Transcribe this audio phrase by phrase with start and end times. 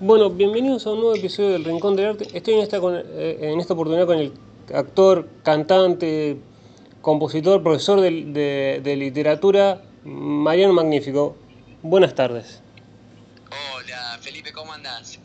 [0.00, 2.26] Bueno, bienvenidos a un nuevo episodio del Rincón del Arte.
[2.32, 4.32] Estoy en esta, con- eh, en esta oportunidad con el
[4.74, 6.38] actor, cantante,
[7.02, 11.36] compositor, profesor de, de- de literatura, Mariano Magnífico.
[11.82, 12.60] Buenas tardes.
[13.50, 15.18] Hola, Felipe, ¿cómo andás?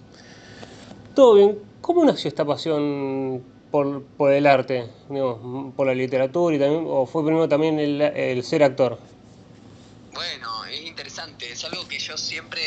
[1.16, 1.58] ¿Todo bien?
[1.80, 7.06] ¿Cómo nació esta pasión por, por el arte, digamos, por la literatura y también, o
[7.06, 9.00] fue primero también el, el ser actor?
[10.14, 12.62] Bueno, es interesante, es algo que yo siempre,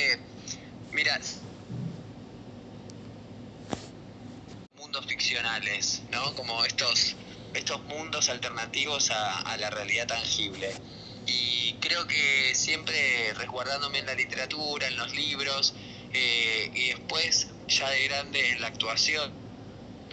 [0.93, 1.19] mira,
[4.79, 6.35] mundos ficcionales, ¿no?
[6.35, 7.17] Como estos,
[7.55, 10.71] estos mundos alternativos a, la realidad tangible.
[11.27, 15.75] Y creo que siempre resguardándome en la literatura, en los libros,
[16.13, 19.33] eh, y después ya de grande en la actuación,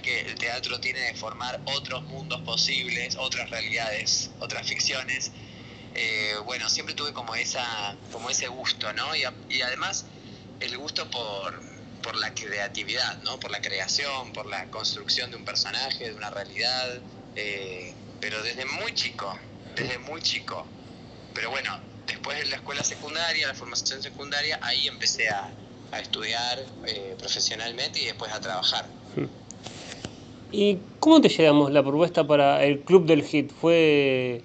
[0.02, 5.32] que el teatro tiene de formar otros mundos posibles, otras realidades, otras ficciones.
[5.93, 9.16] Eh, bueno, siempre tuve como esa, como ese gusto, ¿no?
[9.16, 10.05] Y además
[10.59, 11.74] el gusto por,
[12.05, 13.40] por la creatividad, ¿no?
[13.40, 17.02] Por la creación, por la construcción de un personaje, de una realidad,
[17.35, 19.35] eh, pero desde muy chico,
[19.76, 20.68] desde muy chico.
[21.34, 21.71] Pero bueno,
[22.05, 25.52] después de la escuela secundaria, la formación secundaria, ahí empecé a,
[25.91, 28.88] a estudiar eh, profesionalmente y después a trabajar.
[30.51, 33.51] ¿Y cómo te llegamos la propuesta para el Club del Hit?
[33.51, 34.44] ¿Fue,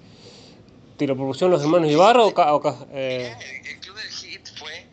[0.97, 4.11] te lo propusieron los hermanos Ibarra o, ca- o ca- eh, El, el Club del
[4.11, 4.87] Hit fue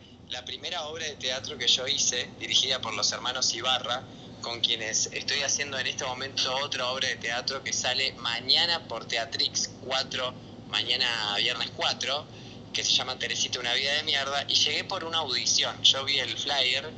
[0.48, 4.02] primera obra de teatro que yo hice, dirigida por los hermanos Ibarra,
[4.40, 9.04] con quienes estoy haciendo en este momento otra obra de teatro que sale mañana por
[9.04, 10.32] Teatrix 4,
[10.70, 12.24] mañana viernes 4,
[12.72, 15.82] que se llama Teresita una vida de mierda, y llegué por una audición.
[15.82, 16.94] Yo vi el flyer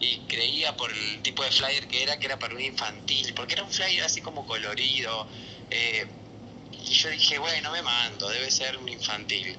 [0.00, 3.52] y creía por el tipo de flyer que era que era para un infantil, porque
[3.52, 5.28] era un flyer así como colorido.
[5.70, 6.06] eh,
[6.86, 9.58] y yo dije, bueno, me mando, debe ser un infantil.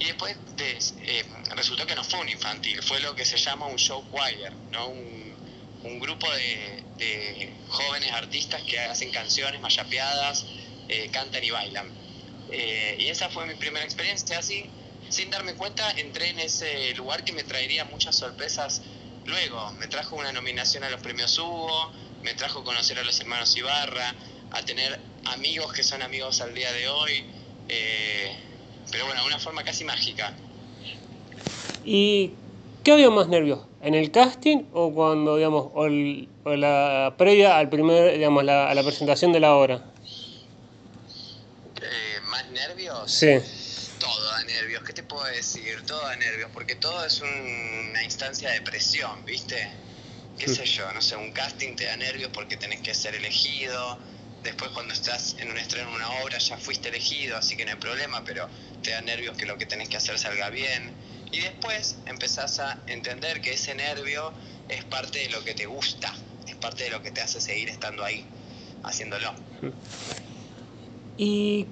[0.00, 1.24] Y después de- eh,
[1.56, 4.88] resultó que no fue un infantil, fue lo que se llama un show choir, ¿no?
[4.88, 5.36] un,
[5.84, 10.46] un grupo de, de jóvenes artistas que hacen canciones mayapeadas,
[10.88, 11.92] eh, cantan y bailan.
[12.50, 14.70] Eh, y esa fue mi primera experiencia, así,
[15.08, 18.82] sin darme cuenta, entré en ese lugar que me traería muchas sorpresas
[19.24, 19.72] luego.
[19.74, 21.92] Me trajo una nominación a los premios Hugo,
[22.22, 24.14] me trajo conocer a los hermanos Ibarra,
[24.50, 27.26] a tener amigos que son amigos al día de hoy.
[27.68, 28.36] eh,
[28.90, 30.34] pero bueno, de una forma casi mágica.
[31.90, 32.34] ¿Y
[32.84, 33.60] qué había más nervios?
[33.80, 38.68] ¿En el casting o cuando, digamos, o, el- o la previa al primer, digamos, la,
[38.68, 39.86] a la presentación de la obra?
[41.80, 43.10] Eh, ¿Más nervios?
[43.10, 43.38] Sí.
[43.98, 45.82] Todo da nervios, ¿qué te puedo decir?
[45.86, 49.56] Todo da nervios, porque todo es un- una instancia de presión, ¿viste?
[50.38, 50.56] ¿Qué Sí.
[50.56, 50.92] sé yo?
[50.92, 53.98] No sé, un casting te da nervios porque tenés que ser elegido.
[54.42, 57.70] Después cuando estás en un estreno de una obra ya fuiste elegido, así que no
[57.72, 58.46] hay problema, pero
[58.82, 60.92] te da nervios que lo que tenés que hacer salga bien.
[61.30, 64.32] Y después empezás a entender que ese nervio
[64.68, 66.12] es parte de lo que te gusta,
[66.46, 68.24] es parte de lo que te hace seguir estando ahí,
[68.82, 69.32] haciéndolo.
[71.16, 71.66] ¿Y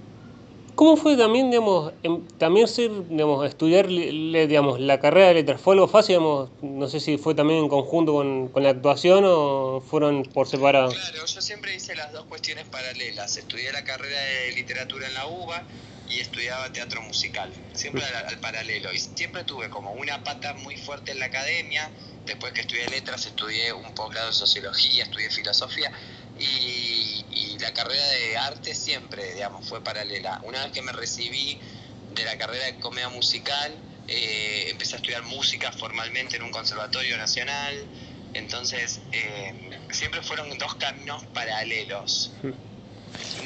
[0.75, 5.61] cómo fue también, digamos, em- también ser, digamos, estudiar, le- digamos, la carrera de letras?
[5.61, 6.51] ¿Fue algo fácil, digamos?
[6.61, 10.91] No sé si fue también en conjunto con, con la actuación o fueron por separado.
[10.93, 13.37] Claro, yo siempre hice las dos cuestiones paralelas.
[13.39, 15.67] Estudié la carrera de literatura en la UBA
[16.09, 18.93] y estudiaba teatro musical, siempre al, al paralelo.
[18.93, 21.91] Y siempre tuve como una pata muy fuerte en la academia.
[22.25, 25.91] Después que estudié letras, estudié un posgrado en sociología, estudié filosofía.
[26.39, 30.41] Y, y la carrera de arte siempre, digamos, fue paralela.
[30.45, 31.59] Una vez que me recibí
[32.11, 33.73] de la carrera de comedia musical,
[34.09, 37.75] eh, empecé a estudiar música formalmente en un conservatorio nacional.
[38.35, 42.33] Entonces, eh, siempre fueron dos caminos paralelos.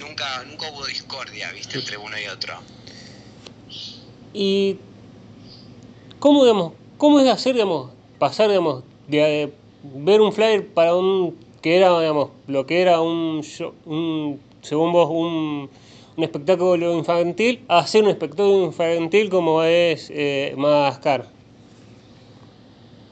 [0.00, 2.54] Nunca, nunca hubo discordia, viste, entre uno y otro.
[4.32, 4.76] ¿Y
[6.19, 11.38] cómo, digamos, cómo es hacer, digamos, pasar, digamos, de eh, ver un flyer para un,
[11.62, 13.44] que era, digamos, lo que era un,
[13.87, 15.70] un según vos, un,
[16.16, 21.39] un espectáculo infantil, a hacer un espectáculo infantil como es eh, Madagascar?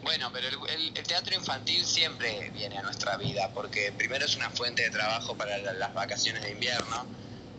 [0.08, 4.82] Bueno, pero el, teatro infantil siempre viene a nuestra vida, porque primero es una fuente
[4.82, 7.06] de trabajo para la- las vacaciones de invierno,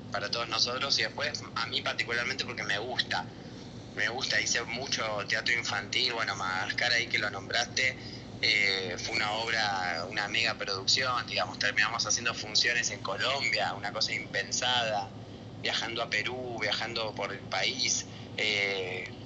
[0.10, 3.24] para todos nosotros, y después a mí particularmente porque me gusta.
[3.94, 7.96] Me gusta, hice mucho teatro infantil, bueno, Madagascar ahí que lo nombraste,
[8.42, 14.12] eh, fue una obra, una mega producción, digamos, terminamos haciendo funciones en Colombia, una cosa
[14.14, 15.14] impensada,
[15.62, 18.08] viajando a Perú, viajando por el país.
[18.38, 19.19] eh,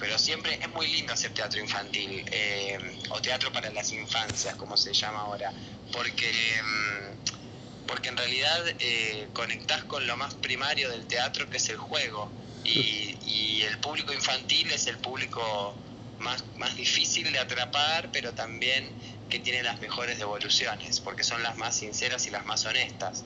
[0.00, 2.78] pero siempre es muy lindo hacer teatro infantil eh,
[3.10, 5.52] o teatro para las infancias, como se llama ahora,
[5.92, 6.32] porque,
[6.62, 11.76] mm, porque en realidad eh, conectás con lo más primario del teatro, que es el
[11.76, 12.30] juego,
[12.64, 15.74] y, y el público infantil es el público
[16.18, 18.88] más, más difícil de atrapar, pero también
[19.28, 23.22] que tiene las mejores devoluciones, porque son las más sinceras y las más honestas.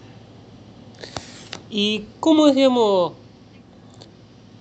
[1.70, 3.14] ¿Y cómo es, digamos,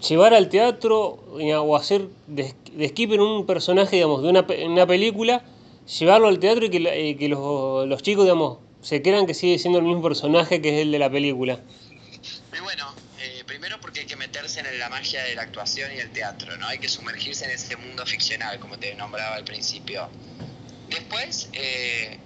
[0.07, 2.53] llevar al teatro o hacer de,
[2.87, 5.43] skipper un personaje, digamos, de una, una película,
[5.99, 9.85] llevarlo al teatro y que, que los, chicos, digamos, se crean que sigue siendo el
[9.85, 11.59] mismo personaje que es el de la película?
[12.61, 16.11] Bueno, eh, primero porque hay que meterse en la magia de la actuación y el
[16.11, 16.67] teatro, ¿no?
[16.67, 20.09] Hay que sumergirse en ese mundo ficcional, como te nombraba al principio.
[20.89, 22.19] Después, eh,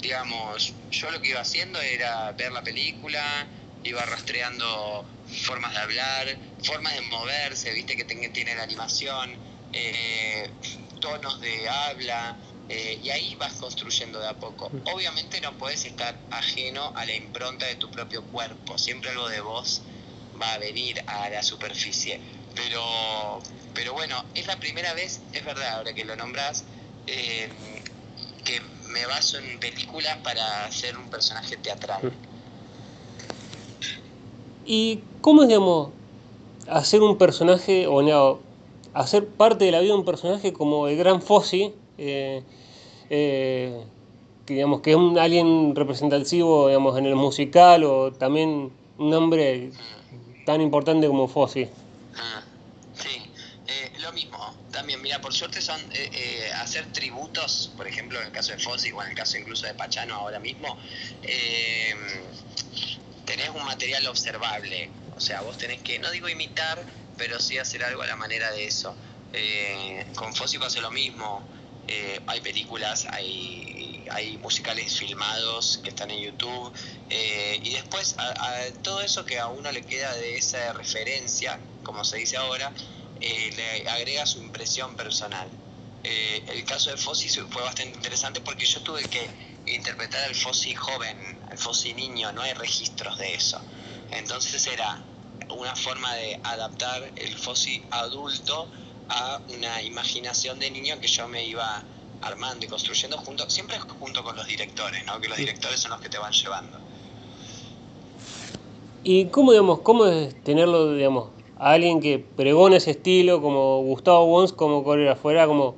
[0.00, 3.46] digamos, yo lo que iba haciendo era ver la película,
[3.84, 9.38] iba rastreando formas de hablar, formas de moverse, viste que tiene la animación,
[9.72, 10.52] eh,
[11.00, 12.38] tonos de habla,
[12.68, 14.70] eh, y ahí vas construyendo de a poco.
[14.84, 19.40] Obviamente no puedes estar ajeno a la impronta de tu propio cuerpo, siempre algo de
[19.40, 19.82] vos
[20.40, 22.20] va a venir a la superficie.
[22.54, 23.42] Pero,
[23.72, 26.64] pero bueno, es la primera vez, es verdad, ahora que lo nombras,
[27.06, 27.82] eh,
[28.44, 28.60] que
[28.90, 32.20] me baso en películas para hacer un personaje teatral.
[34.66, 35.90] ¿Y cómo es, digamos,
[36.68, 38.40] hacer un personaje, o no,
[38.94, 42.42] hacer parte de la vida de un personaje como el gran Fossi, eh,
[43.08, 43.84] eh,
[44.46, 49.70] que, digamos, que es un alguien representativo digamos, en el musical, o también un hombre
[50.46, 51.68] tan importante como Fossi?
[52.16, 52.42] Ah,
[52.94, 53.20] sí,
[53.66, 54.38] eh, lo mismo.
[54.70, 55.80] También, mira, por suerte son
[56.60, 59.74] hacer tributos, por ejemplo, en el caso de Fossi o en el caso incluso de
[59.74, 62.49] Pachano ahora mismo, un
[63.70, 64.90] material observable.
[65.16, 66.82] O sea, vos tenés que, no digo imitar,
[67.16, 68.94] pero sí hacer algo a la manera de eso.
[69.32, 71.42] Eh, con Fossi pasa lo mismo.
[71.86, 76.72] Eh, hay películas, hay, hay musicales filmados que están en YouTube.
[77.10, 82.04] Eh, y después, a, todo eso que a uno le queda de esa referencia, como
[82.04, 82.72] se dice ahora,
[83.20, 85.48] le agrega su impresión personal.
[86.02, 89.22] el caso de Fossi fue bastante interesante porque yo tuve que
[89.66, 93.60] interpretar al Fossi joven, Fossi niño, no hay registros de eso.
[94.10, 95.02] Entonces era
[95.56, 98.68] una forma de adaptar el Fossi adulto
[99.08, 101.82] a una imaginación de niño que yo me iba
[102.22, 105.20] armando y construyendo junto, siempre junto con los directores, ¿no?
[105.20, 106.78] que los directores son los que te van llevando.
[109.02, 114.26] ¿Y cómo, digamos, cómo es tenerlo, digamos, a alguien que pregona ese estilo, como Gustavo
[114.26, 115.30] Wons, como coreógrafo?
[115.30, 115.76] Era como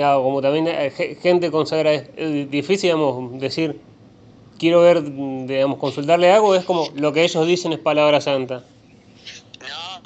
[0.00, 0.90] como también eh,
[1.22, 3.80] gente consagrada, es difícil, digamos, decir,
[4.58, 8.64] quiero ver, digamos, consultarle algo, es como lo que ellos dicen es palabra santa.
[9.60, 10.00] No,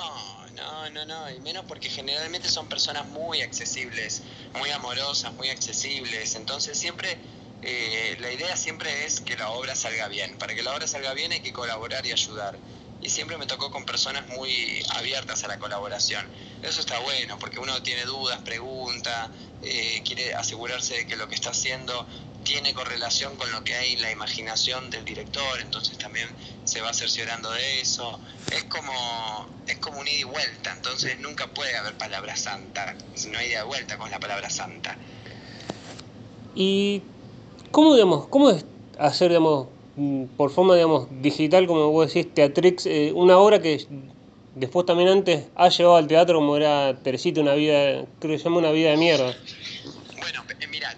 [0.55, 4.23] no, no, no, y menos porque generalmente son personas muy accesibles,
[4.59, 7.19] muy amorosas, muy accesibles, entonces siempre,
[7.63, 11.13] eh, la idea siempre es que la obra salga bien, para que la obra salga
[11.15, 12.59] bien hay que colaborar y ayudar
[13.01, 16.27] y siempre me tocó con personas muy abiertas a la colaboración.
[16.63, 19.31] Eso está bueno, porque uno tiene dudas, pregunta,
[19.63, 22.07] eh, quiere asegurarse de que lo que está haciendo
[22.49, 26.29] tiene correlación con lo que hay en la imaginación del director, entonces también
[26.65, 28.19] se va cerciorando de eso.
[28.51, 28.93] Es como,
[29.67, 32.97] es como un ida y vuelta, entonces nunca puede haber palabra santa,
[33.31, 34.97] no hay ida y vuelta con la palabra santa.
[36.55, 37.03] ¿Y
[37.71, 38.65] cómo, digamos, cómo es
[38.99, 39.69] hacer, digamos,
[40.01, 43.85] Mm, por forma, digamos, digital, como vos decís, Teatrix, eh, una obra que
[44.55, 48.45] después también antes ha llevado al teatro como era Teresita, una vida, creo que se
[48.45, 49.35] llama una vida de mierda.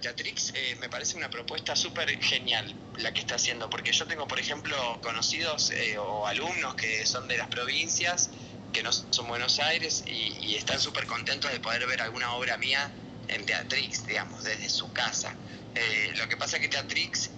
[0.01, 4.07] Eh, Teatrix eh, me parece una propuesta súper genial la que está haciendo, porque yo
[4.07, 8.31] tengo, por ejemplo, conocidos o alumnos que son de las provincias,
[8.73, 12.91] que no son Buenos Aires, y, están súper contentos de poder ver alguna obra mía
[13.29, 15.35] en Teatrix, digamos, desde su casa.
[16.17, 17.31] lo que pasa es que Teatrix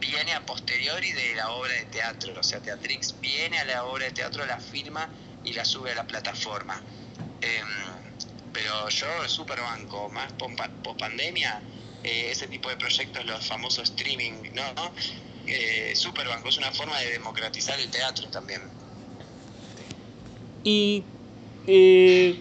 [0.00, 4.06] viene a posteriori de la obra de teatro, o sea, Teatrix viene a la obra
[4.06, 5.08] de teatro, la firma
[5.44, 6.82] y la sube a la plataforma.
[7.40, 7.66] Em,
[8.52, 11.60] pero yo súper banco, más post pandemia,
[12.06, 14.62] eh, ese tipo de proyectos, los famosos streaming, ¿no?
[15.46, 18.62] Eh, súper banco, es una forma de democratizar el teatro también.
[20.62, 21.02] Y
[21.66, 22.40] eh,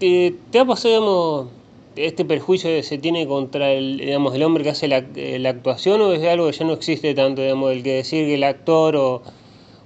[0.00, 1.52] te ha pasado, digamos,
[1.96, 6.12] este perjuicio se tiene contra el, digamos, el hombre que hace la, la, actuación o
[6.12, 9.22] es algo que ya no existe tanto, digamos, el que decir que el actor o,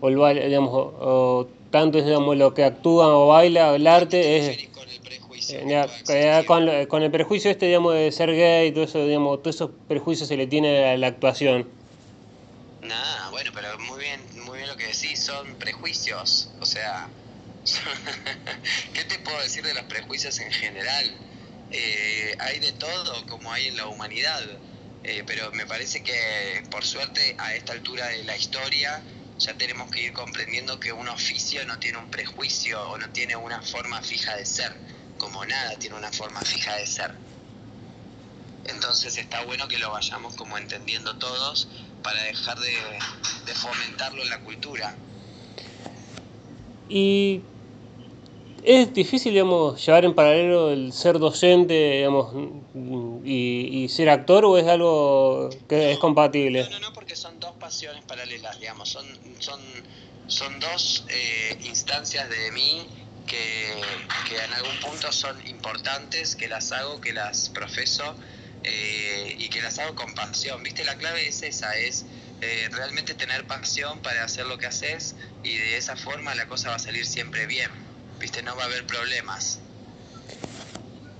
[0.00, 4.67] o el, digamos, o, tanto es digamos, lo que actúa o baila, el arte es...
[5.48, 6.14] Prejuicio.
[6.14, 9.56] Eh, con, con, el prejuicio este, digamos, de ser gay y todo eso, digamos, todos
[9.56, 11.68] esos prejuicios se le tiene a la actuación.
[12.82, 17.08] Nada, bueno, pero muy bien, muy bien lo que decís, son prejuicios, o sea,
[18.94, 21.16] ¿qué te puedo decir de los prejuicios en general?
[21.70, 24.42] Eh, hay de todo como hay en la humanidad,
[25.04, 29.02] eh, pero me parece que por suerte a esta altura de la historia
[29.38, 33.36] ya tenemos que ir comprendiendo que un oficio no tiene un prejuicio o no tiene
[33.36, 34.72] una forma fija de ser,
[35.18, 37.12] como nada tiene una forma fija de ser.
[38.64, 41.68] Entonces está bueno que lo vayamos como entendiendo todos
[42.02, 42.74] para dejar de,
[43.46, 44.94] de fomentarlo en la cultura.
[46.88, 47.42] Y
[48.64, 52.34] es difícil, digamos, llevar en paralelo el ser docente, digamos,
[53.24, 56.64] y, y, ser actor o es algo que es compatible?
[56.64, 59.06] No, no, no, porque son dos pasiones paralelas, digamos, son,
[59.38, 59.60] son,
[60.26, 62.86] son dos eh, instancias de mí
[63.28, 63.74] que,
[64.28, 68.14] que, en algún punto son importantes, que las hago, que las profeso
[68.64, 70.62] eh, y que las hago con pasión.
[70.62, 70.84] ¿Viste?
[70.84, 72.04] La clave es esa, es
[72.40, 76.70] eh, realmente tener pasión para hacer lo que haces y de esa forma la cosa
[76.70, 77.70] va a salir siempre bien.
[78.18, 78.42] ¿Viste?
[78.42, 79.60] No va a haber problemas.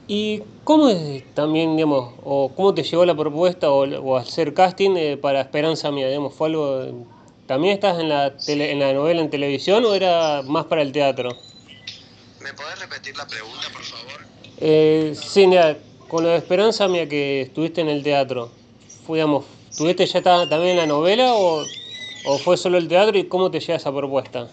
[0.09, 4.97] ¿Y cómo es también, digamos, o cómo te llegó la propuesta o, o hacer casting
[4.97, 6.09] eh, para Esperanza Mía?
[6.09, 7.07] Digamos, ¿Fue algo...
[7.47, 10.93] ¿También estás en la, tele, en la novela en televisión o era más para el
[10.93, 11.31] teatro?
[12.49, 14.23] ¿Me podés repetir la pregunta, por favor?
[14.59, 15.77] Eh, sí, mira,
[16.09, 18.51] con la Esperanza Mía que estuviste en el teatro,
[19.07, 19.45] fue, digamos,
[19.77, 21.63] ¿tuviste ya también en la novela o,
[22.25, 24.49] o fue solo el teatro y cómo te llega esa propuesta?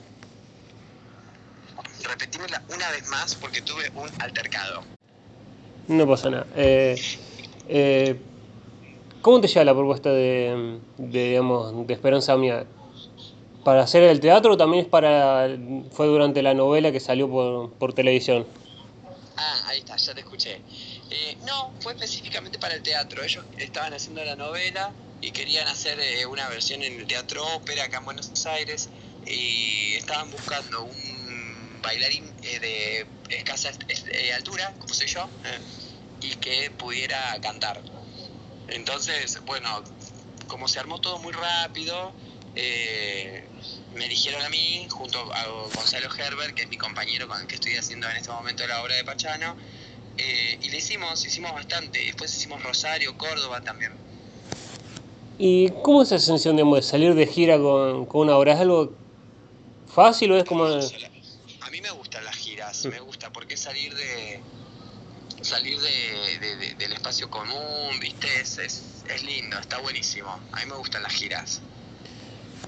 [2.03, 4.81] Repetímela una vez más porque tuve un altercado.
[5.87, 6.47] No pasa nada.
[6.57, 7.01] Eh,
[7.69, 8.19] eh,
[9.21, 12.65] ¿Cómo te llega la propuesta de, de, digamos, de Esperanza Mía?
[13.65, 15.49] ¿Para hacer el teatro o también es para,
[15.91, 18.45] fue durante la novela que salió por, por televisión?
[19.37, 20.61] Ah, ahí está, ya te escuché.
[21.09, 23.23] Eh, no, fue específicamente para el teatro.
[23.23, 27.85] Ellos estaban haciendo la novela y querían hacer eh, una versión en el Teatro Ópera
[27.85, 28.89] acá en Buenos Aires
[29.25, 35.27] y estaban buscando un bailarín eh, de escasa eh, altura, como soy yo,
[36.21, 37.81] y que pudiera cantar.
[38.67, 39.67] Entonces, bueno,
[40.45, 42.13] como se armó todo muy rápido,
[43.95, 47.55] me eligieron a mí junto a Gonzalo Herbert, que es mi compañero con el que
[47.55, 49.55] estoy haciendo en este momento la obra de Pachano,
[50.17, 51.99] eh, y le hicimos, hicimos bastante.
[51.99, 53.93] Después hicimos Rosario, Córdoba también.
[55.37, 58.53] ¿Y cómo es esa sensación de salir de gira con, con, una obra?
[58.53, 58.93] ¿Es algo
[59.93, 60.65] fácil o es como.?
[60.65, 64.41] A mí me gustan las giras, me gusta, porque salir de
[65.41, 68.27] salir de, de, de, del espacio común, ¿viste?
[68.39, 70.29] Es, es, es lindo, está buenísimo.
[70.51, 71.61] A mí me gustan las giras.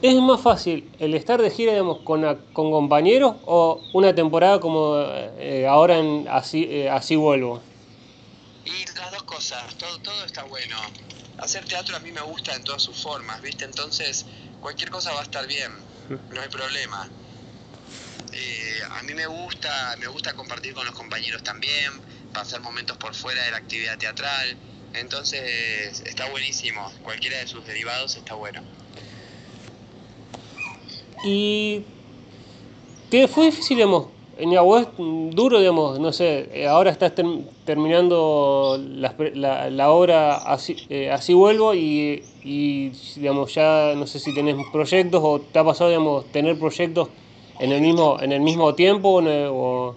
[0.02, 2.22] ¿Es más fácil el estar de gira digamos, con,
[2.54, 7.62] con compañeros o una temporada como eh, ahora en Así, eh, así Vuelvo?
[8.66, 10.76] Y las dos cosas, todo, todo está bueno.
[11.40, 13.66] Hacer teatro a mí me gusta en todas sus formas, ¿viste?
[13.66, 14.26] Entonces,
[14.60, 15.72] cualquier cosa va a estar bien,
[16.10, 17.08] no hay problema.
[18.34, 21.92] Eh, a mí me gusta, me gusta compartir con los compañeros también,
[22.34, 24.58] pasar momentos por fuera de la actividad teatral.
[24.94, 26.92] Entonces, está buenísimo.
[27.04, 28.62] Cualquiera de sus derivados está bueno.
[31.24, 31.84] Y
[33.10, 34.08] que fue difícil, digamos,
[34.38, 34.88] en Yahué
[35.32, 37.26] duro, digamos, no sé, eh, ahora estás ter
[37.66, 44.20] terminando la, la, la, obra así, eh, así vuelvo y, y, digamos, ya no sé
[44.20, 47.10] si tenés proyectos o te ha pasado, digamos, tener proyectos
[47.60, 49.96] en el mismo, en el mismo tiempo o en el, o,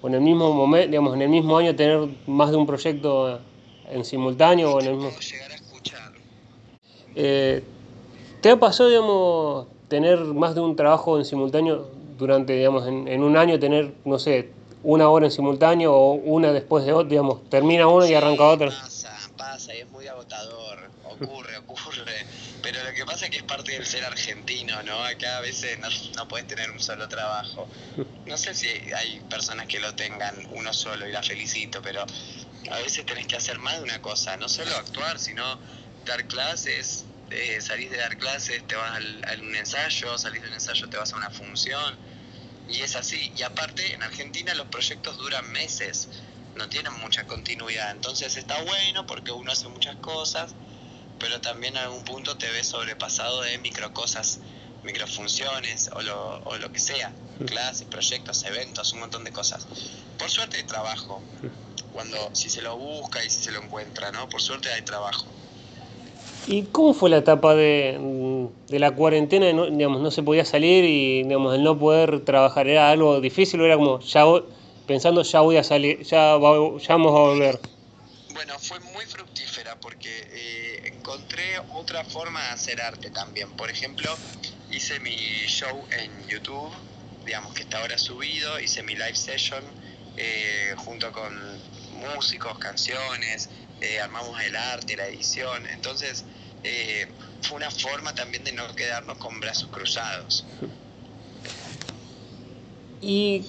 [0.00, 3.40] o en el mismo momento, digamos, en el mismo año tener más de un proyecto
[3.90, 5.10] en simultáneo o en el mismo...
[7.14, 7.62] Eh,
[8.40, 13.22] ¿Te ha pasado, digamos, tener más de un trabajo en simultáneo durante, digamos, en, en,
[13.22, 14.48] un año, tener, no sé,
[14.82, 18.68] una hora en simultáneo o una después de otra, digamos, termina una y arranca otra.
[18.70, 22.26] Pasa, pasa y es muy agotador, ocurre, ocurre.
[22.62, 25.04] Pero lo que pasa es que es parte del ser argentino, ¿no?
[25.04, 27.68] Acá a veces no, no puedes tener un solo trabajo.
[28.24, 32.00] No sé si hay personas que lo tengan uno solo y la felicito, pero
[32.70, 35.58] a veces tenés que hacer más de una cosa, no solo actuar, sino
[36.06, 40.52] dar clases, eh, salís de dar clases, te vas al, a un ensayo, salís del
[40.52, 41.98] ensayo, te vas a una función,
[42.68, 43.32] y es así.
[43.36, 46.08] Y aparte, en Argentina los proyectos duran meses,
[46.54, 50.54] no tienen mucha continuidad, entonces está bueno porque uno hace muchas cosas,
[51.18, 54.40] pero también en algún punto te ves sobrepasado de micro cosas,
[54.82, 57.12] microfunciones o lo, o lo que sea,
[57.46, 59.66] clases, proyectos, eventos, un montón de cosas.
[60.18, 61.22] Por suerte hay trabajo,
[61.92, 64.28] cuando si se lo busca y si se lo encuentra, ¿no?
[64.28, 65.26] Por suerte hay trabajo.
[66.46, 69.52] ¿Y cómo fue la etapa de, de la cuarentena?
[69.52, 73.60] No, digamos, no se podía salir y digamos, el no poder trabajar era algo difícil
[73.60, 74.24] o era como ya
[74.86, 77.60] pensando ya voy a salir, ya, va, ya vamos a volver.
[78.34, 83.50] Bueno, fue muy fructífera porque eh, encontré otra forma de hacer arte también.
[83.52, 84.10] Por ejemplo,
[84.70, 85.14] hice mi
[85.46, 86.72] show en YouTube,
[87.24, 89.62] digamos que está ahora subido, hice mi live session
[90.16, 91.32] eh, junto con
[92.14, 93.48] músicos, canciones,
[93.82, 96.24] eh, armamos el arte, la edición, entonces
[96.62, 97.06] eh,
[97.42, 100.44] fue una forma también de no quedarnos con brazos cruzados.
[103.00, 103.44] ¿Y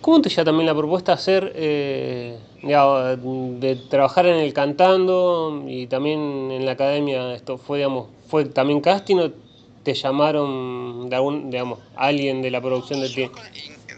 [0.00, 5.86] ¿Cómo te llega también la propuesta de hacer, eh, de trabajar en el cantando y
[5.86, 7.34] también en la academia?
[7.34, 9.32] Esto fue, digamos, fue también casting o
[9.82, 13.30] te llamaron de algún, digamos, alguien de la producción de ti?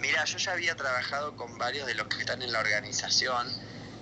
[0.00, 3.46] Mira, yo ya había trabajado con varios de los que están en la organización,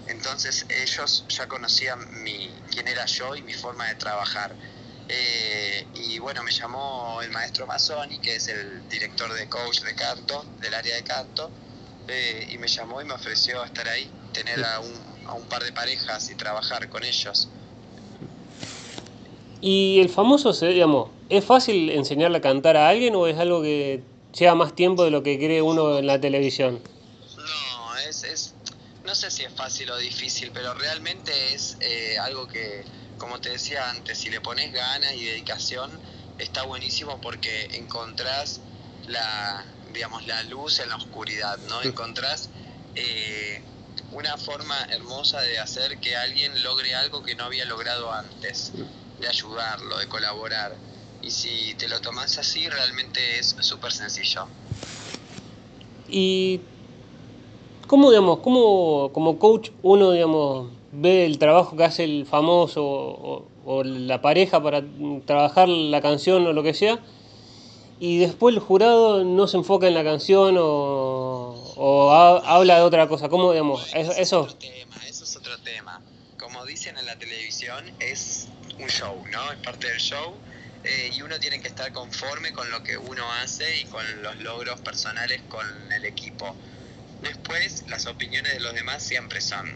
[0.08, 4.54] entonces ellos ya conocían mi, quién era yo y mi forma de trabajar.
[5.08, 9.94] Eh, y bueno, me llamó el maestro Mazzoni, que es el director de coach de
[9.94, 11.50] canto, del área de canto,
[12.08, 15.62] eh, y me llamó y me ofreció estar ahí, tener a un, a un par
[15.62, 17.48] de parejas y trabajar con ellos.
[19.60, 24.00] Y el famoso, digamos, ¿es fácil enseñarle a cantar a alguien o es algo que
[24.38, 26.80] lleva más tiempo de lo que cree uno en la televisión?
[29.08, 32.84] No, sé si es fácil o difícil, pero realmente es eh, algo que,
[33.16, 35.98] como te decía antes, si le pones ganas y dedicación,
[36.36, 38.60] está buenísimo porque encontrás
[39.06, 41.80] la, digamos, la luz en la oscuridad, ¿no?
[41.80, 42.50] Encontrás
[42.94, 43.62] eh,
[44.12, 48.72] una forma hermosa de hacer que alguien logre algo que no había logrado antes,
[49.18, 50.76] de ayudarlo, de colaborar.
[51.22, 54.46] Y si te lo tomas así, realmente es súper sencillo.
[56.10, 56.60] Y
[57.88, 63.44] cómo, digamos, cómo como coach uno, digamos, ve el trabajo que hace el famoso o,
[63.64, 64.84] o la pareja para
[65.26, 67.00] trabajar la canción o lo que sea,
[68.00, 73.08] y después el jurado no se enfoca en la canción o, o habla de otra
[73.08, 73.28] cosa.
[73.28, 73.88] ¿Cómo, digamos?
[73.94, 76.00] eso, eso, es otro tema, eso es otro tema.
[76.38, 79.52] Como dicen en la televisión, es un show, ¿no?
[79.52, 80.34] Es parte del show.
[80.84, 84.36] Eh, y uno tiene que estar conforme con lo que uno hace y con los
[84.36, 86.54] logros personales con el equipo.
[87.22, 89.72] Después, las opiniones de los demás siempre son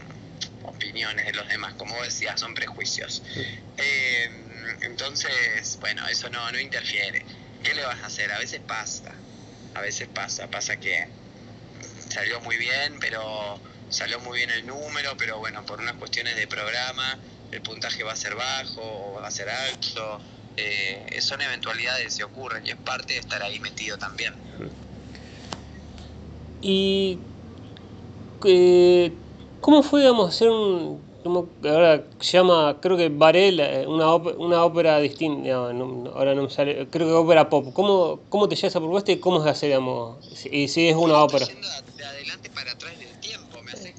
[0.63, 3.21] opiniones de los demás, como decía, son prejuicios.
[3.77, 4.29] Eh,
[4.81, 7.25] entonces, bueno, eso no, no interfiere.
[7.63, 8.31] ¿qué le vas a hacer?
[8.31, 9.13] A veces pasa,
[9.73, 11.07] a veces pasa, pasa que
[12.09, 13.59] salió muy bien, pero
[13.89, 17.17] salió muy bien el número, pero bueno, por unas cuestiones de programa,
[17.51, 20.21] el puntaje va a ser bajo o va a ser alto.
[20.55, 24.33] Eh, son eventualidades que ocurren y es parte de estar ahí metido también.
[26.61, 27.19] ¿Y
[28.45, 29.13] eh,
[29.61, 31.01] cómo fue, digamos, hacer un,
[31.63, 35.73] ahora se llama, creo que Varela, eh, una, una ópera distinta, ahora
[36.35, 37.73] no me sale, creo que ópera pop.
[37.73, 40.17] ¿Cómo, cómo te llega esa propuesta y cómo se hace, digamos,
[40.51, 41.45] y si es una ópera?
[41.45, 43.93] Yendo de adelante para atrás del tiempo, me hace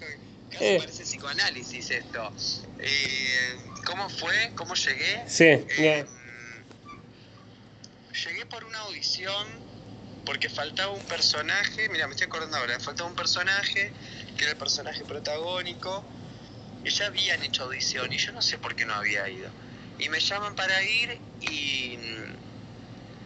[0.50, 0.76] casi eh.
[0.78, 2.30] parece psicoanálisis esto.
[2.78, 4.52] Eh, ¿Cómo fue?
[4.54, 5.22] ¿Cómo llegué?
[5.26, 6.04] Sí, eh,
[8.24, 9.46] Llegué por una audición
[10.24, 13.92] porque faltaba un personaje, mira, me estoy acordando ahora, faltaba un personaje
[14.36, 16.04] que era el personaje protagónico
[16.90, 19.48] ya habían hecho audición y yo no sé por qué no había ido.
[19.98, 21.98] Y me llaman para ir y,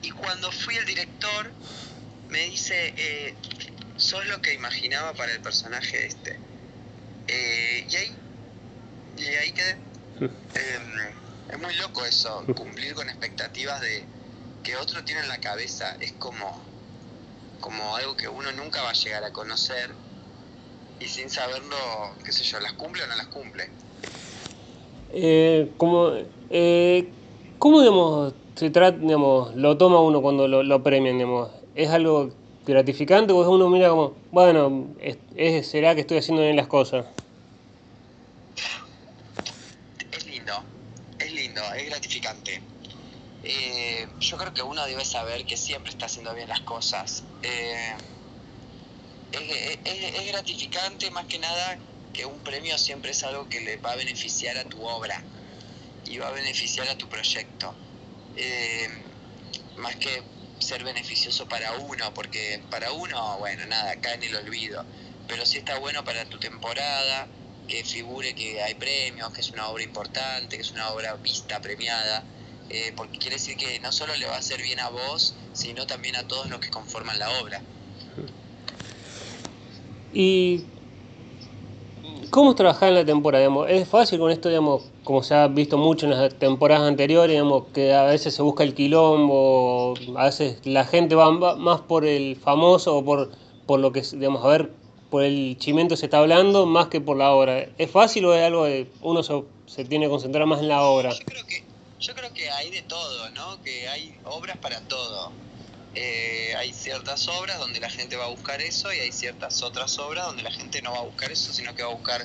[0.03, 1.53] y cuando fui el director
[2.29, 3.35] me dice, eh,
[3.97, 6.39] sos lo que imaginaba para el personaje este.
[7.27, 8.13] Eh, y ahí,
[9.17, 9.79] y ahí quedé.
[10.55, 11.15] Em,
[11.51, 14.05] es muy loco eso, cumplir con expectativas de
[14.63, 15.97] que otro tiene en la cabeza.
[16.01, 16.63] Es como,
[17.61, 19.95] como algo que uno nunca va a llegar a conocer
[21.01, 21.77] y sin saberlo,
[22.25, 23.71] qué sé yo, ¿las cumple o no las cumple?
[25.13, 26.13] Eh, como,
[26.51, 27.11] eh,
[27.59, 31.51] ¿Cómo, digamos, se trata, digamos, lo toma uno cuando lo, lo premian, digamos?
[31.75, 32.33] ¿Es algo
[32.65, 37.07] gratificante o es uno mira como, bueno, es, será que estoy haciendo bien las cosas?
[40.13, 40.53] Es lindo,
[41.19, 42.61] es lindo, es gratificante.
[43.43, 47.25] Eh, yo creo que uno debe saber que siempre está haciendo bien las cosas.
[47.43, 47.95] Eh,
[49.33, 51.79] es, gratificante más que nada
[52.13, 55.23] que un premio siempre es algo que le va a beneficiar a tu obra
[56.05, 57.75] y va a beneficiar a tu proyecto.
[58.37, 58.89] Eh,
[59.77, 60.23] más que
[60.59, 64.85] ser beneficioso para uno, porque para uno, bueno, nada, cae en el olvido.
[65.27, 67.29] Pero sí está bueno para tu temporada,
[67.69, 71.61] que figure que hay premios, que es una obra importante, que es una obra vista,
[71.61, 72.25] premiada,
[72.71, 75.87] eh, porque quiere decir que no solo le va a hacer bien a vos, sino
[75.87, 77.63] también a todos los que conforman la obra.
[80.21, 80.65] ¿Y
[82.31, 83.49] cómo trabajar en la temporada?
[83.69, 87.67] ¿Es fácil con esto, digamos, como se ha visto mucho en las temporadas anteriores, digamos,
[87.73, 92.35] que a veces se busca el quilombo, a veces la gente va más por el
[92.35, 93.31] famoso o por,
[93.65, 94.73] por lo que, digamos, a ver,
[95.09, 97.69] por el chimento se está hablando más que por la obra.
[97.79, 100.83] ¿Es fácil o es algo de uno se, se tiene que concentrar más en la
[100.83, 101.11] obra?
[101.11, 101.63] Yo creo que,
[102.01, 103.63] yo creo que hay de todo, ¿no?
[103.63, 105.31] Que hay obras para todo.
[105.95, 109.99] Eh, hay ciertas obras donde la gente va a buscar eso y hay ciertas otras
[109.99, 112.25] obras donde la gente no va a buscar eso, sino que va a buscar,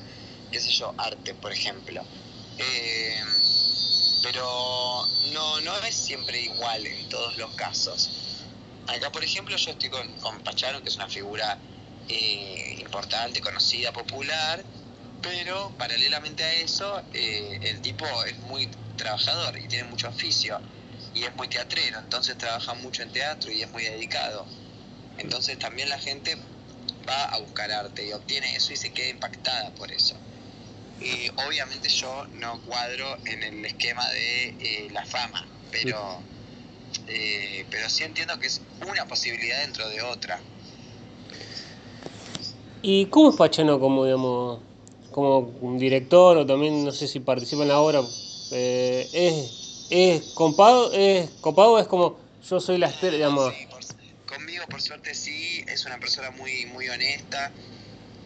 [0.51, 2.03] qué sé yo, arte, por ejemplo.
[2.57, 3.23] Eh,
[4.21, 8.09] pero no, no es siempre igual en todos los casos.
[8.87, 11.57] Acá, por ejemplo, yo estoy con, con Pacharo, que es una figura
[12.09, 14.63] eh, importante, conocida, popular,
[15.21, 20.59] pero paralelamente a eso, el tipo es muy trabajador y tiene mucho oficio
[21.13, 24.45] y es muy teatrero, entonces trabaja mucho en teatro y es muy dedicado.
[25.17, 26.37] Entonces también la gente
[27.07, 30.15] va a buscar arte y obtiene eso y se queda impactada por eso.
[30.99, 36.21] Y obviamente yo no cuadro en el esquema de eh, la fama, pero,
[37.07, 40.39] eh, pero sí entiendo que es una posibilidad dentro de otra.
[42.81, 44.59] ¿Y cómo es Pachano como, digamos,
[45.11, 48.01] como director o también no sé si participa en la obra?
[48.51, 53.53] Eh, ¿es, es, copado, ¿Es copado es como yo soy la estrella, digamos?
[54.25, 57.53] conmigo por suerte sí, es una persona muy, muy honesta,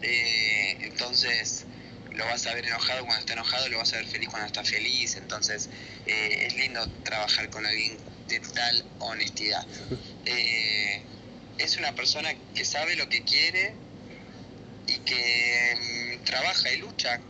[0.00, 1.66] eh, entonces
[2.12, 4.64] lo vas a ver enojado cuando está enojado, lo vas a ver feliz cuando está
[4.64, 5.68] feliz, entonces
[6.06, 9.66] eh, es lindo trabajar con alguien de tal honestidad.
[11.58, 13.74] es una persona que sabe lo que quiere
[14.86, 17.20] y que mm, trabaja y lucha.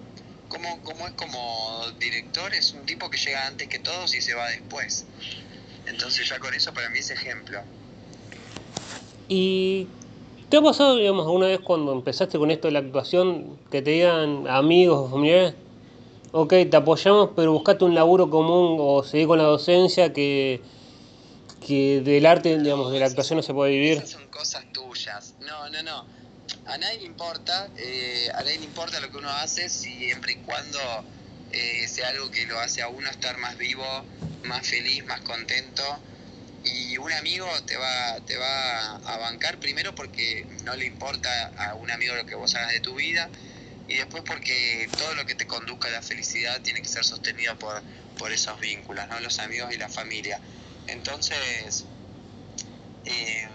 [0.48, 4.34] Como, como es como director, es un tipo que llega antes que todos y se
[4.34, 5.04] va después.
[5.86, 7.60] Entonces ya con eso para mí es ejemplo.
[9.28, 9.86] ¿Y
[10.48, 13.90] te ha pasado, digamos, alguna vez cuando empezaste con esto de la actuación, que te
[13.90, 15.54] digan amigos o familiares,
[16.32, 20.62] ok, te apoyamos, pero buscate un laburo común o seguir con la docencia que,
[21.66, 23.98] que del arte, digamos, de la actuación no se puede vivir?
[23.98, 25.34] Esas son cosas tuyas.
[25.40, 26.17] No, no, no
[26.68, 30.36] a nadie le importa, eh, a nadie le importa lo que uno hace siempre y
[30.36, 30.78] cuando
[31.50, 34.06] eh, sea algo que lo hace a uno estar más vivo,
[34.42, 36.02] más feliz, más contento.
[36.62, 41.74] Y un amigo te va, te va a bancar primero porque no le importa a
[41.76, 43.30] un amigo lo que vos hagas de tu vida
[43.86, 47.58] y después porque todo lo que te conduzca a la felicidad tiene que ser sostenido
[47.58, 47.82] por,
[48.18, 49.20] por esos vínculos, ¿no?
[49.20, 50.40] los amigos y la familia.
[50.86, 51.86] Entonces,
[53.04, 53.48] eh,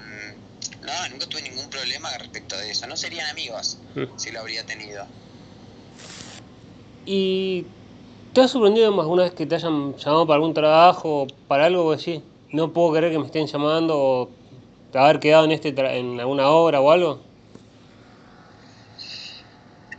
[0.84, 2.88] no, nunca tuve ningún problema respecto de eso.
[2.88, 4.18] No serían amigos mm.
[4.18, 5.06] si lo habría tenido.
[7.06, 7.66] ¿Y
[8.34, 11.92] te ha sorprendido más una vez que te hayan llamado para algún trabajo, para algo
[11.92, 12.24] así?
[12.52, 14.30] No puedo creer que me estén llamando o
[14.94, 17.22] haber quedado en, este en alguna obra o algo.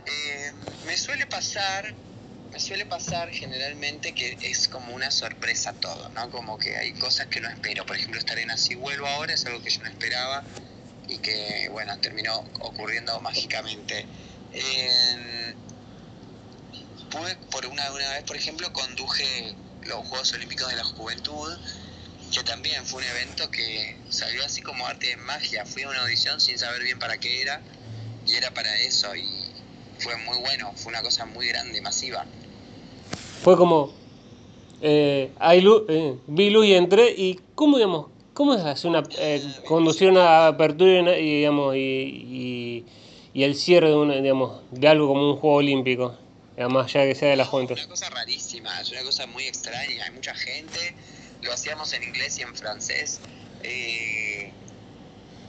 [0.05, 0.51] Eh,
[0.85, 1.93] me suele pasar,
[2.51, 6.29] me suele pasar generalmente que es como una sorpresa todo, ¿no?
[6.31, 7.85] Como que hay cosas que no espero.
[7.85, 10.43] Por ejemplo, estar en Así Vuelvo ahora es algo que yo no esperaba
[11.07, 14.05] y que, bueno, terminó ocurriendo mágicamente.
[17.09, 21.57] pude, por una, una vez, por ejemplo, conduje los Juegos Olímpicos de la Juventud,
[22.31, 25.65] que también fue un evento que salió así como arte de magia.
[25.65, 27.61] Fui a una audición sin saber bien para qué era,
[28.25, 29.51] y era para eso, y
[29.99, 32.25] fue muy bueno, fue una cosa muy grande, masiva.
[33.43, 33.93] Fue como,
[34.81, 40.09] eh, eh, vi luz y entré, y ¿cómo, digamos, ¿Cómo es hacer una, eh, conducir
[40.09, 42.83] una apertura y, digamos, y,
[43.33, 46.17] y, el cierre de, una, digamos, de algo como un juego olímpico?
[46.57, 47.77] Además, ya que sea de la Juventud.
[47.77, 50.03] Es una cosa rarísima, es una cosa muy extraña.
[50.03, 50.93] Hay mucha gente,
[51.43, 53.21] lo hacíamos en inglés y en francés.
[53.63, 54.51] Eh,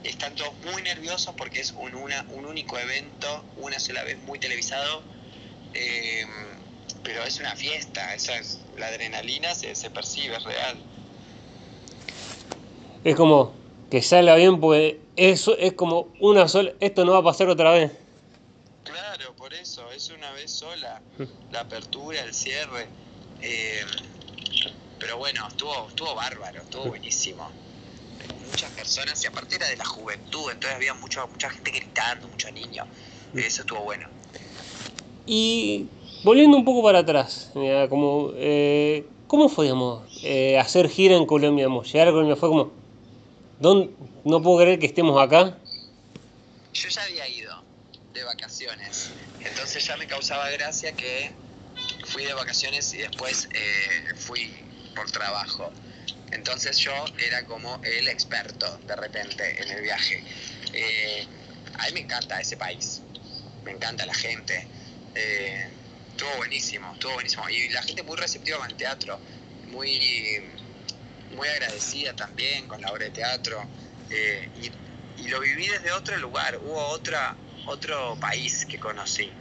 [0.05, 4.39] están todos muy nerviosos porque es un, una, un único evento, una sola vez muy
[4.39, 5.03] televisado.
[5.73, 6.25] Eh,
[7.03, 10.77] pero es una fiesta, esa es, la adrenalina se, se percibe, es real
[13.03, 13.53] es como
[13.89, 17.71] que salga bien porque eso es como una sola, esto no va a pasar otra
[17.71, 17.91] vez.
[18.83, 21.01] Claro, por eso, es una vez sola,
[21.51, 22.87] la apertura, el cierre.
[23.41, 23.81] Eh,
[24.99, 27.49] pero bueno, estuvo, estuvo bárbaro, estuvo buenísimo.
[28.49, 32.51] Muchas personas, y aparte era de la juventud, entonces había mucha mucha gente gritando, muchos
[32.53, 32.87] niños.
[33.35, 34.07] Eso estuvo bueno.
[35.25, 35.87] Y
[36.23, 37.51] volviendo un poco para atrás,
[37.89, 41.67] como, eh, ¿cómo fue, digamos, eh, hacer gira en Colombia?
[41.67, 42.71] Llegar a Colombia fue como,
[43.59, 45.57] no puedo creer que estemos acá.
[46.73, 47.63] Yo ya había ido
[48.13, 51.31] de vacaciones, entonces ya me causaba gracia que
[52.05, 54.53] fui de vacaciones y después eh, fui
[54.95, 55.71] por trabajo.
[56.31, 60.23] Entonces yo era como el experto de repente en el viaje.
[60.73, 61.25] Eh,
[61.79, 63.01] a mí me encanta ese país,
[63.63, 64.67] me encanta la gente.
[65.15, 65.69] Eh,
[66.11, 67.49] estuvo buenísimo, estuvo buenísimo.
[67.49, 69.19] Y la gente muy receptiva con el teatro,
[69.67, 69.99] muy
[71.35, 73.57] muy agradecida también con la obra de teatro
[74.09, 74.71] eh, y,
[75.27, 77.35] lo viví desde otro lugar, hubo otra,
[77.65, 79.31] otro país que conocí,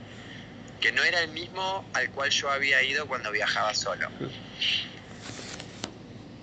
[0.80, 4.08] que no era el mismo al cual yo había ido cuando viajaba solo.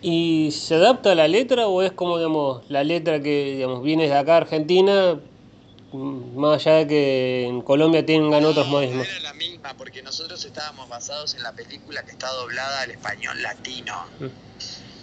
[0.02, 4.08] ¿Y se adapta a la letra o es como digamos, la letra que digamos, viene
[4.08, 5.20] de acá a Argentina,
[5.92, 9.08] más allá de que en Colombia tengan otros modismos?
[9.08, 13.42] Era la misma, porque nosotros estábamos basados en la película que está doblada al español
[13.42, 13.94] latino.
[14.20, 14.26] Mm.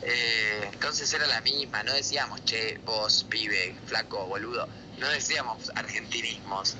[0.03, 4.67] Eh, entonces era la misma, no decíamos, che, vos, pibe, flaco, boludo.
[4.99, 6.77] no decíamos argentinismos.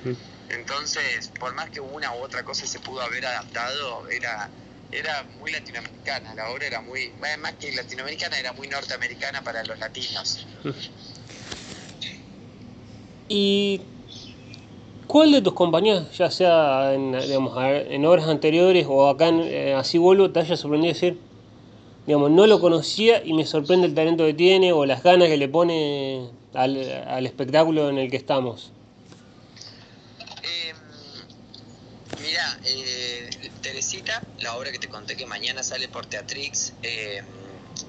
[0.49, 4.49] Entonces, por más que una u otra cosa se pudo haber adaptado, era
[4.91, 9.79] era muy latinoamericana, la obra era muy, más que latinoamericana, era muy norteamericana para los
[9.79, 10.45] latinos.
[13.29, 13.81] ¿Y
[15.07, 19.73] cuál de tus compañías, ya sea en, digamos, en obras anteriores o acá en, eh,
[19.73, 21.21] así vuelvo, te haya sorprendido decir,
[22.11, 25.37] digamos, no lo conocía y me sorprende el talento que tiene o las ganas que
[25.37, 28.73] le pone al, espectáculo en el que estamos?
[30.43, 30.73] Eh,
[32.21, 33.29] mira, eh,
[33.61, 37.21] Teresita, la obra que te conté que mañana sale por Teatrix, eh,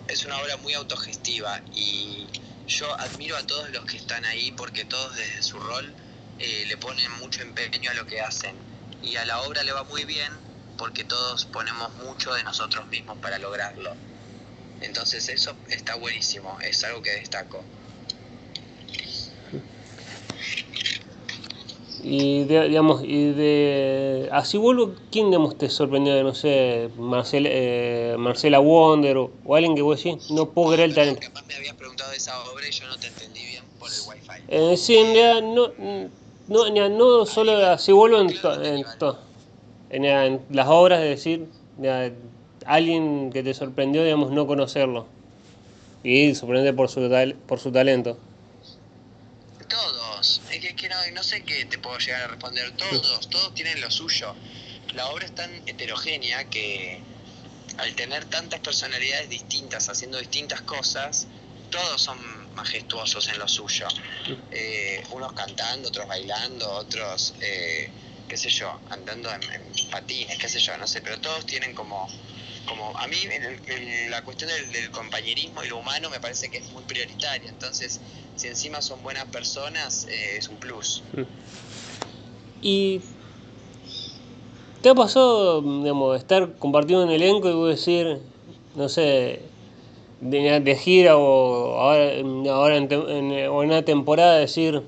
[0.06, 2.28] es una obra muy autogestiva y
[2.68, 5.92] yo admiro a todos los que están ahí porque todos desde su rol
[6.38, 8.54] eh, le ponen mucho empeño a lo que hacen
[9.02, 10.30] y a la obra le va muy bien
[10.78, 13.96] porque todos ponemos mucho de nosotros mismos para lograrlo.
[14.82, 17.62] Entonces eso está buenísimo, es algo que destaco.
[22.04, 26.20] Y digamos, y de así vuelvo, ¿quién digamos, te sorprendió?
[26.24, 30.94] No sé, Marcela, eh, Marcela Wonder o, alguien que vos decís, no puedo creer el
[30.96, 31.20] talento.
[31.20, 34.00] Capaz me habías preguntado de esa obra y yo no te entendí bien por el
[34.08, 34.42] wifi.
[34.48, 35.72] Eh, sí, no,
[36.48, 38.30] no, no solo así vuelvo en,
[39.90, 41.46] en, en, las obras, de decir,
[42.66, 45.06] alguien que te sorprendió, digamos, no conocerlo.
[46.04, 47.08] Y sorprende por su,
[47.46, 48.18] por su talento
[50.82, 52.72] que no, no sé qué te puedo llegar a responder.
[52.72, 54.34] Todos, todos tienen lo suyo.
[54.94, 57.00] La obra es tan heterogénea que
[57.78, 61.26] al tener tantas personalidades distintas haciendo distintas cosas,
[61.70, 62.18] todos son
[62.54, 63.88] majestuosos en lo suyo.
[64.50, 67.90] Eh, unos cantando, otros bailando, otros, eh,
[68.28, 69.40] qué sé yo, andando en,
[69.90, 72.06] patines, qué sé yo, no sé, pero todos tienen como,
[72.66, 76.70] como a mí en, la cuestión del, compañerismo y lo humano me parece que es
[76.72, 77.48] muy prioritaria.
[77.48, 78.00] Entonces,
[78.36, 81.02] si encima son buenas personas, eh, es un plus.
[82.60, 83.00] ¿Y
[84.82, 88.18] te ha pasado, digamos, estar compartiendo un elenco y decir,
[88.74, 89.42] no sé,
[90.20, 92.12] de, gira o ahora,
[92.52, 94.82] ahora en, en, una temporada decir,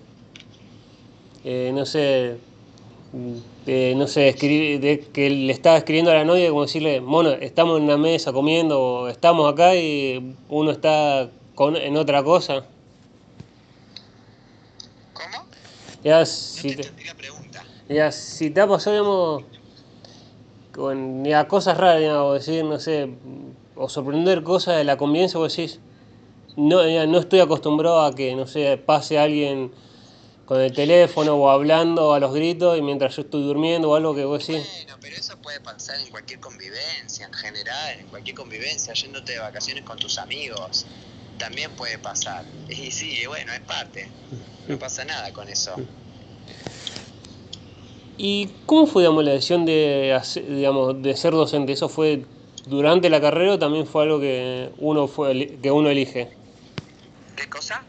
[1.45, 2.39] eh, no sé,
[3.67, 7.85] no sé, de, que le estaba escribiendo a la novia como decirle, bueno, estamos en
[7.85, 12.65] una mesa comiendo o estamos acá y uno está con, en otra cosa?
[16.03, 16.85] Ya, si te,
[17.89, 19.45] Ya, si te ha pasado, digamos,
[20.75, 23.09] con ya, cosas raras, digamos, decir, no sé,
[23.75, 25.81] o sorprender cosas de la convivencia, vos decís,
[26.57, 29.73] no, ya, no estoy acostumbrado a que, no sé, pase alguien
[30.45, 34.15] con el teléfono o hablando a los gritos y mientras yo estoy durmiendo o algo
[34.15, 34.67] que vos decís.
[34.85, 39.39] Bueno, pero eso puede pasar en cualquier convivencia, en general, en cualquier convivencia, yéndote de
[39.39, 40.87] vacaciones con tus amigos,
[41.39, 42.45] también puede pasar.
[42.69, 44.09] Y sí, bueno, es parte.
[44.69, 45.75] No pasa nada con eso.
[48.17, 51.73] ¿Y cómo fue digamos, la decisión de, digamos, de ser docente?
[51.73, 52.25] ¿Eso fue
[52.67, 56.31] durante la carrera o también fue algo que uno, fue, que uno elige?
[57.37, 57.83] ¿Qué cosa?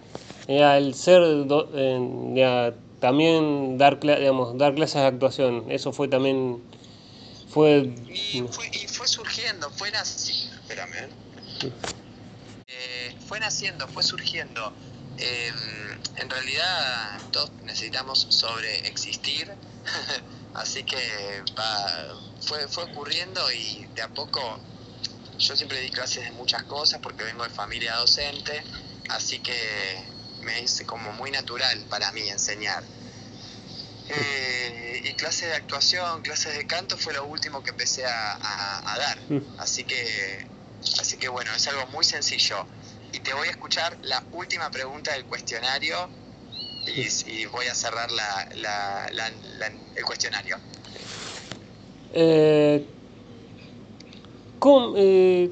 [0.48, 1.22] El ser,
[3.00, 6.64] también dar, digamos, dar clases de actuación, eso fue también...
[7.50, 7.94] Fue...
[8.08, 10.56] Y, fue, y fue surgiendo, fue naciendo...
[10.62, 11.10] Espérame.
[12.68, 14.74] Eh, fue naciendo, fue surgiendo.
[15.18, 15.52] Eh,
[16.18, 19.50] en realidad todos necesitamos sobreexistir,
[20.54, 20.98] así que
[22.42, 24.60] fue, fue ocurriendo y de a poco
[25.38, 28.62] yo siempre di clases de muchas cosas porque vengo de familia docente,
[29.10, 30.15] así que
[30.46, 32.84] me hice como muy natural para mí enseñar.
[34.08, 38.98] Eh, y clases de actuación, clases de canto fue lo último que empecé a, a
[39.00, 39.60] dar, mm.
[39.60, 40.48] así que,
[41.00, 42.66] así que bueno, es algo muy sencillo
[43.16, 45.96] y te voy a escuchar la última pregunta del cuestionario
[46.86, 48.48] y, voy a cerrar la,
[49.96, 50.58] el cuestionario.
[52.14, 52.86] Eh,
[54.98, 55.52] eh,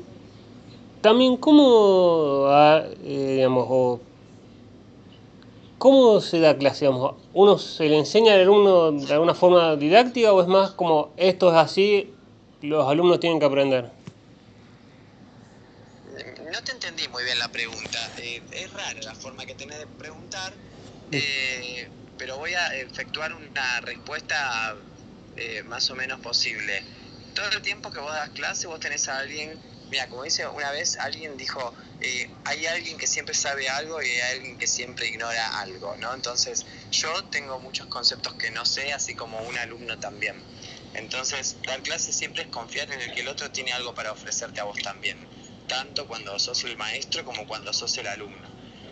[1.01, 4.01] también, ¿cómo, ah, eh, digamos,
[5.83, 6.87] ¿cómo se da clase?
[6.87, 11.49] ¿Uno se le enseña al alumno de alguna forma didáctica o es más como esto
[11.49, 12.09] es así,
[12.61, 13.91] los alumnos tienen que aprender?
[16.53, 17.99] no te entendí muy bien la pregunta.
[18.15, 20.53] Eh, es rara la forma que tenés de preguntar,
[21.11, 24.77] eh, pero voy a efectuar una respuesta
[25.35, 26.81] eh, más o menos posible.
[27.35, 29.59] Todo el tiempo que vos das clase, vos tenés a alguien,
[29.93, 31.73] mira, como dice una vez, alguien dijo,
[32.45, 36.11] hay alguien que siempre sabe algo y hay alguien que siempre ignora algo, ¿no?
[36.15, 40.35] Entonces, yo tengo muchos conceptos que no sé, así como un alumno también.
[40.95, 44.61] Entonces, dar clase siempre es confiar en el que el otro tiene algo para ofrecerte
[44.61, 45.17] a vos también
[45.67, 48.47] tanto cuando sos el maestro como cuando sos el alumno.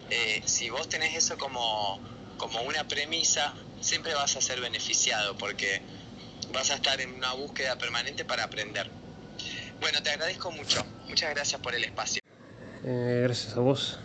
[0.10, 2.00] Eh, si vos tenés eso como,
[2.38, 5.82] como una premisa, siempre vas a ser beneficiado porque
[6.50, 9.01] vas a estar en una búsqueda permanente para aprender.
[9.82, 10.86] Bueno, te agradezco mucho.
[11.10, 12.22] Muchas gracias por el espacio.
[12.86, 14.00] Eh, gracias a vos.